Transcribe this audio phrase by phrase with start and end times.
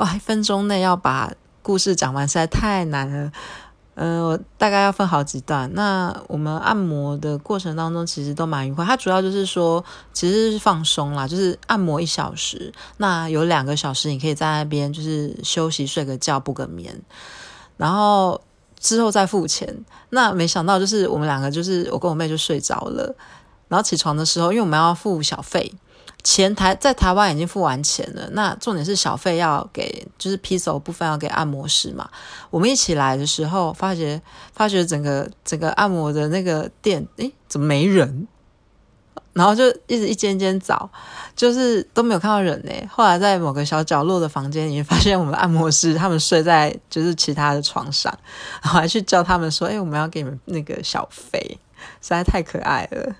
[0.00, 1.30] 哇，一分钟内要把
[1.60, 3.30] 故事讲完实在太难了。
[3.96, 5.70] 嗯，我大概要分好几段。
[5.74, 8.82] 那我们按摩的过程当中，其实都蛮愉快。
[8.82, 9.84] 它主要就是说，
[10.14, 16.98] 其实是放松啦，就是按摩一小时，那有两个小时你可以在那边就是休息、睡个觉、补个眠，
[17.76, 18.40] 然后
[18.78, 19.84] 之后再付钱。
[20.08, 23.14] 那没想到就是我们两个就是我跟我妹就睡着了，
[23.68, 25.70] 然后起床的时候，因为我们要付小费。
[26.22, 32.08] 前台在台湾已经付完钱了，那重点是小费要给，就是 P 手部分要给按摩师嘛。
[32.50, 34.20] 我们一起来的时候，发觉
[34.52, 38.26] 发觉整个整个按摩的那个店，诶，怎么没人？
[39.32, 40.90] 然后就一直一间间找，
[41.36, 42.72] 就是都没有看到人呢。
[42.90, 48.12] 后来在某个小角落的房间里面，发现我们按摩师他们睡在就是其他的床上，
[48.60, 51.58] 然后还去叫他们说：“哎，我们要给你们那个小费。”
[52.02, 53.14] 实在太可爱了。